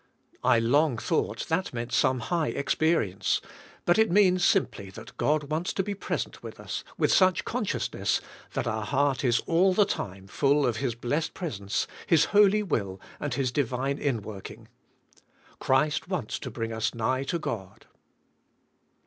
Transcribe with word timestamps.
I 0.43 0.57
long 0.57 0.97
thought 0.97 1.45
that 1.49 1.73
meant 1.75 1.91
some 1.93 2.21
high 2.21 2.47
experience, 2.47 3.39
but 3.85 3.99
it 3.99 4.09
means 4.09 4.43
simply 4.43 4.89
that 4.89 5.15
God 5.17 5.51
wants 5.51 5.73
to 5.73 5.83
be 5.83 5.93
present 5.93 6.41
with 6.41 6.59
us 6.59 6.83
with 6.97 7.11
such 7.13 7.45
conscious 7.45 7.93
ness 7.93 8.19
that 8.53 8.65
our 8.65 8.83
heart 8.83 9.23
is 9.23 9.41
all 9.41 9.75
the 9.75 9.85
time 9.85 10.25
full 10.25 10.65
of 10.65 10.77
His 10.77 10.95
blessed 10.95 11.35
presence, 11.35 11.85
His 12.07 12.25
holy 12.33 12.63
will 12.63 12.99
and 13.19 13.35
His 13.35 13.51
divine 13.51 13.99
inworking. 13.99 14.65
Christ 15.59 16.07
wants 16.07 16.39
to 16.39 16.49
bring 16.49 16.73
us 16.73 16.95
nigh 16.95 17.21
to 17.25 17.37
God. 17.37 17.85